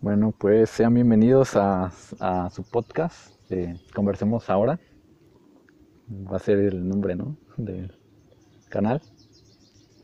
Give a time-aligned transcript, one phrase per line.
[0.00, 3.34] Bueno, pues sean bienvenidos a, a su podcast.
[3.94, 4.80] Conversemos ahora.
[6.10, 7.36] Va a ser el nombre, ¿no?
[7.56, 7.92] Del
[8.68, 9.02] canal.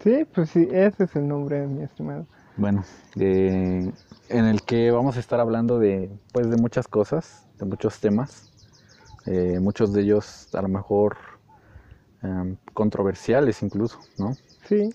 [0.00, 2.26] Sí, pues sí, ese es el nombre, mi estimado.
[2.56, 2.84] Bueno,
[3.16, 8.52] en el que vamos a estar hablando de, pues, de muchas cosas, de muchos temas.
[9.26, 11.16] eh, muchos de ellos a lo mejor
[12.22, 14.38] em, controversiales incluso, ¿no?
[14.68, 14.94] Sí,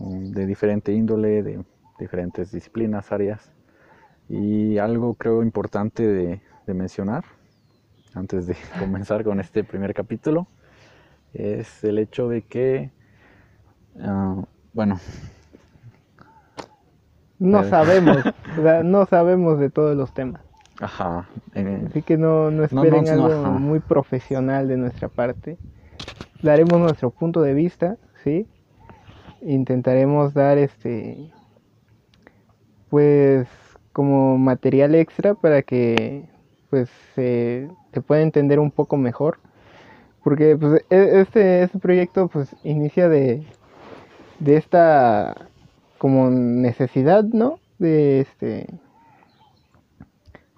[0.00, 1.64] um, de diferente índole, de
[1.98, 3.52] diferentes disciplinas, áreas.
[4.28, 7.24] Y algo creo importante de, de mencionar
[8.14, 10.48] antes de comenzar con este primer capítulo
[11.34, 12.92] es el hecho de que,
[14.00, 15.00] ah, bueno,
[17.38, 17.64] no Eh.
[17.64, 18.24] sabemos,
[18.56, 20.42] o sea, no sabemos de todos los temas.
[20.80, 23.50] ajá, eh, Así que no, no No, esperen no, no, algo ajá.
[23.50, 25.58] muy profesional de nuestra parte.
[26.42, 28.48] Daremos nuestro punto de vista, ¿sí?
[29.42, 31.32] Intentaremos dar este,
[32.88, 33.48] pues,
[33.92, 36.28] como material extra para que,
[36.70, 37.68] pues, se,
[38.06, 39.38] pueda entender un poco mejor.
[40.24, 43.44] Porque, pues, e- este, este proyecto, pues, inicia de,
[44.40, 45.34] de esta,
[45.98, 47.58] como necesidad, ¿no?
[47.78, 48.66] De este,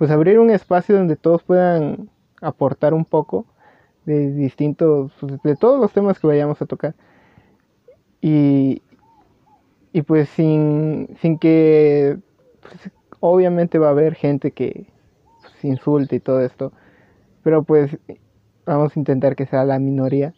[0.01, 2.09] pues abrir un espacio donde todos puedan
[2.41, 3.45] aportar un poco
[4.07, 6.95] de distintos, pues, de todos los temas que vayamos a tocar.
[8.23, 8.81] Y,
[9.93, 12.19] y pues sin, sin que,
[12.63, 14.87] pues, obviamente va a haber gente que
[15.43, 16.73] pues, insulte y todo esto,
[17.43, 17.99] pero pues
[18.67, 20.35] vamos a intentar que sea la minoría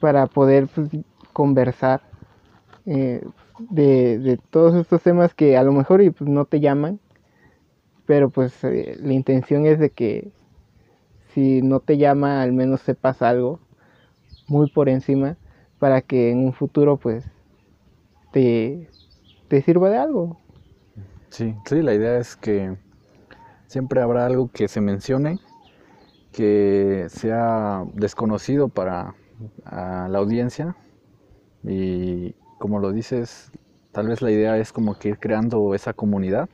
[0.00, 0.88] para poder pues,
[1.32, 2.02] conversar
[2.86, 3.22] eh,
[3.70, 7.00] de, de todos estos temas que a lo mejor y, pues, no te llaman,
[8.06, 10.30] pero pues eh, la intención es de que
[11.34, 13.60] si no te llama al menos sepas algo
[14.48, 15.36] muy por encima
[15.78, 17.24] para que en un futuro pues
[18.32, 18.88] te,
[19.48, 20.38] te sirva de algo.
[21.30, 22.76] Sí, sí, la idea es que
[23.68, 25.38] siempre habrá algo que se mencione
[26.32, 29.14] que sea desconocido para
[29.70, 30.76] la audiencia.
[31.64, 33.50] Y como lo dices,
[33.92, 36.48] tal vez la idea es como que ir creando esa comunidad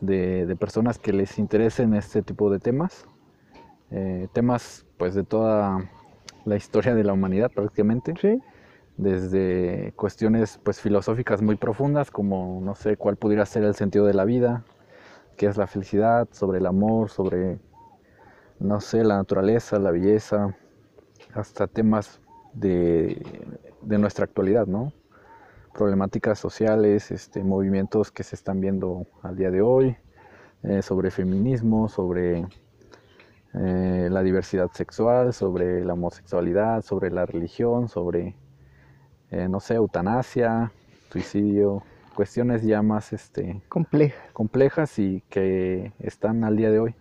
[0.00, 3.06] de, de personas que les interesen este tipo de temas,
[3.90, 5.90] eh, temas pues de toda
[6.44, 8.40] la historia de la humanidad prácticamente, Sí,
[9.00, 14.14] desde cuestiones pues filosóficas muy profundas como no sé cuál pudiera ser el sentido de
[14.14, 14.62] la vida,
[15.36, 17.58] qué es la felicidad, sobre el amor, sobre
[18.58, 20.54] no sé, la naturaleza, la belleza,
[21.32, 22.20] hasta temas
[22.52, 23.22] de,
[23.80, 24.92] de nuestra actualidad, ¿no?
[25.72, 29.96] Problemáticas sociales, este, movimientos que se están viendo al día de hoy,
[30.62, 32.46] eh, sobre feminismo, sobre
[33.54, 38.36] eh, la diversidad sexual, sobre la homosexualidad, sobre la religión, sobre,
[39.30, 40.72] eh, no sé, eutanasia,
[41.12, 41.82] suicidio,
[42.14, 44.20] cuestiones ya más este, compleja.
[44.32, 46.94] complejas y que están al día de hoy.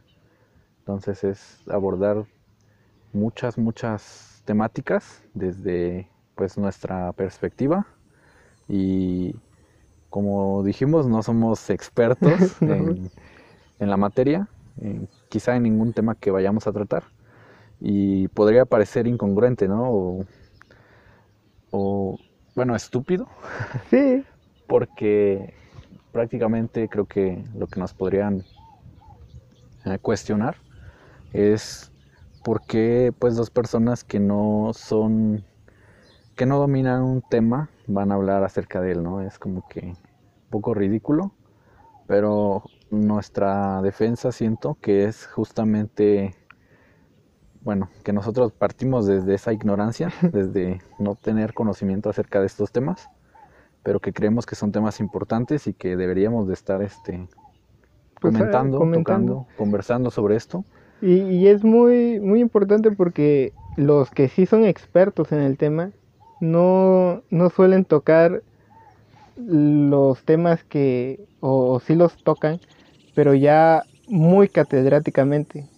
[0.79, 2.25] Entonces es abordar
[3.13, 7.87] muchas, muchas temáticas desde pues nuestra perspectiva
[8.67, 9.35] y
[10.09, 13.11] como dijimos no somos expertos en,
[13.79, 14.49] en la materia,
[14.81, 17.03] en- quizá en ningún tema que vayamos a tratar
[17.79, 19.91] y podría parecer incongruente, ¿no?
[19.91, 20.25] O,
[21.71, 22.17] o,
[22.55, 23.27] bueno, estúpido
[23.89, 24.25] Sí,
[24.67, 25.53] porque
[26.11, 28.45] prácticamente creo que lo que nos podrían
[29.85, 30.57] eh, cuestionar
[31.33, 31.91] es
[32.43, 35.45] por qué pues dos personas que no son
[36.35, 39.21] que no dominan un tema van a hablar acerca de él, ¿no?
[39.21, 39.97] Es como que un
[40.49, 41.33] poco ridículo,
[42.07, 46.35] pero nuestra defensa siento que es justamente
[47.69, 53.09] bueno, que nosotros partimos desde esa ignorancia, desde no tener conocimiento acerca de estos temas
[53.83, 57.29] pero que creemos que son temas importantes y que deberíamos de estar este,
[58.21, 59.33] Pues, eh, comentando, comentando.
[59.33, 60.65] tocando, conversando sobre esto.
[61.01, 65.93] y, y es muy, muy importante porque los que sí son expertos en el tema
[66.39, 68.43] no, no suelen tocar
[69.35, 72.61] los temas que, o, o sí los tocan,
[73.13, 75.68] pero ya muy catedráticamente.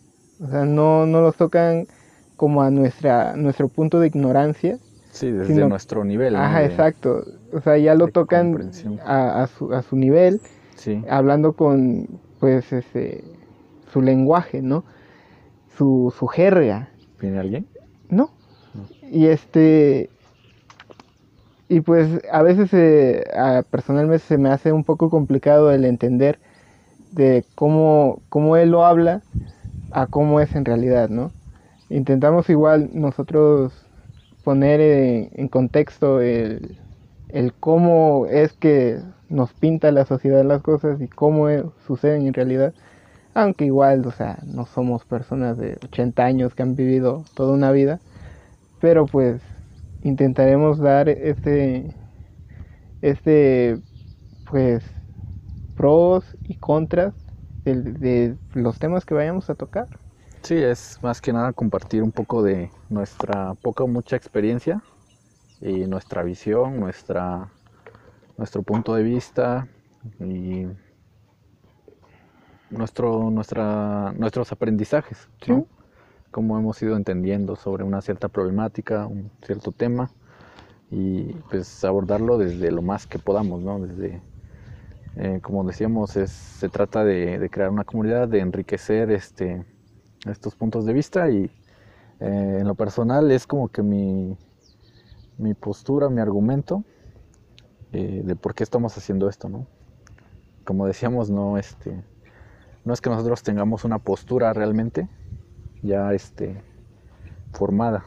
[0.41, 1.87] O sea, no, no los tocan
[2.35, 4.77] como a nuestra, nuestro punto de ignorancia,
[5.11, 6.35] Sí, desde Sino- nuestro nivel.
[6.37, 7.23] Ajá, de- exacto.
[7.53, 8.71] O sea, ya lo tocan
[9.05, 10.39] a, a su, a su nivel,
[10.77, 12.07] Sí, hablando con,
[12.39, 13.23] pues, ese,
[13.91, 14.83] su lenguaje, ¿no?
[15.77, 16.89] Su, su jerga,
[17.19, 17.67] ¿viene alguien?
[18.09, 18.29] ¿no?
[18.73, 18.87] No.
[19.11, 20.09] Y este,
[21.67, 26.39] y pues a veces eh, a- personalmente se me hace un poco complicado el entender
[27.11, 29.21] de cómo, cómo él lo habla
[29.91, 31.31] a cómo es en realidad, ¿no?
[31.89, 33.73] Intentamos igual nosotros
[34.43, 36.77] poner eh, en contexto el,
[37.29, 38.99] el cómo es que
[39.29, 41.47] nos pinta la sociedad las cosas y cómo
[41.87, 42.73] suceden en realidad.
[43.33, 47.71] Aunque igual, o sea, no somos personas de 80 años que han vivido toda una
[47.71, 47.99] vida,
[48.81, 49.41] pero pues
[50.03, 51.93] intentaremos dar este,
[53.01, 53.79] este,
[54.49, 54.83] pues,
[55.77, 57.13] pros y contras
[57.65, 59.87] de, de los temas que vayamos a tocar.
[60.41, 64.81] Sí, es más que nada compartir un poco de nuestra poca o mucha experiencia
[65.61, 67.51] y nuestra visión, nuestra,
[68.37, 69.67] nuestro punto de vista
[70.19, 70.65] y
[72.71, 75.67] nuestro, nuestra, nuestros aprendizajes, ¿no?
[76.31, 80.09] cómo hemos ido entendiendo sobre una cierta problemática, un cierto tema
[80.89, 83.79] y pues abordarlo desde lo más que podamos, ¿no?
[83.79, 84.21] Desde,
[85.15, 89.65] eh, como decíamos, es, se trata de, de, crear una comunidad, de enriquecer este,
[90.25, 91.51] estos puntos de vista y
[92.19, 94.37] eh, en lo personal es como que mi,
[95.37, 96.83] mi postura, mi argumento
[97.91, 99.67] eh, de por qué estamos haciendo esto, ¿no?
[100.63, 102.03] Como decíamos, no, este,
[102.85, 105.09] no es que nosotros tengamos una postura realmente
[105.81, 106.61] ya este,
[107.51, 108.05] formada,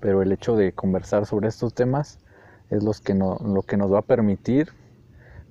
[0.00, 2.18] pero el hecho de conversar sobre estos temas
[2.68, 4.72] es los que no, lo que nos va a permitir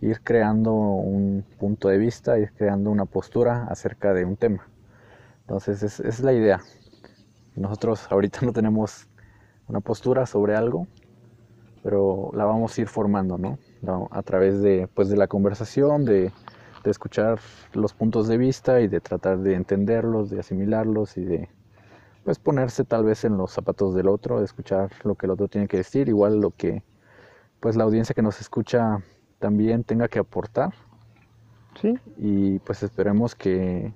[0.01, 4.67] ir creando un punto de vista, ir creando una postura acerca de un tema.
[5.41, 6.61] Entonces es, es la idea.
[7.55, 9.07] Nosotros ahorita no tenemos
[9.67, 10.87] una postura sobre algo,
[11.83, 13.57] pero la vamos a ir formando, ¿no?
[14.11, 16.31] A través de, pues, de la conversación, de,
[16.83, 17.39] de escuchar
[17.73, 21.49] los puntos de vista y de tratar de entenderlos, de asimilarlos y de
[22.23, 25.47] pues ponerse tal vez en los zapatos del otro, de escuchar lo que el otro
[25.47, 26.81] tiene que decir, igual lo que
[27.59, 29.03] pues la audiencia que nos escucha
[29.45, 30.73] también tenga que aportar.
[31.79, 31.93] Sí.
[32.17, 33.93] Y pues esperemos que,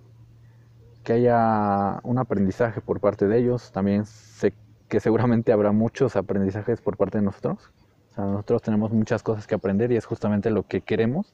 [1.04, 3.72] que haya un aprendizaje por parte de ellos.
[3.72, 4.54] También sé
[4.90, 7.72] que seguramente habrá muchos aprendizajes por parte de nosotros.
[8.12, 11.34] O sea, nosotros tenemos muchas cosas que aprender y es justamente lo que queremos.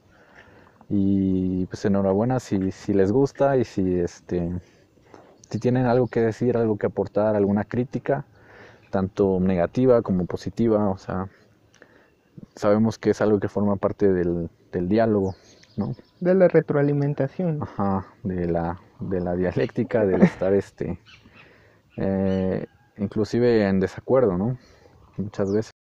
[0.88, 4.50] Y pues enhorabuena si, si les gusta y si, este,
[5.50, 8.24] si tienen algo que decir, algo que aportar, alguna crítica,
[8.88, 10.88] tanto negativa como positiva.
[10.88, 11.28] O sea,
[12.54, 15.34] sabemos que es algo que forma parte del, del diálogo,
[15.76, 15.94] ¿no?
[16.20, 17.62] De la retroalimentación.
[17.62, 20.98] Ajá, de la, de la dialéctica, del estar este...
[21.98, 22.66] Eh,
[22.98, 24.58] inclusive en desacuerdo, ¿no?
[25.16, 25.75] Muchas veces.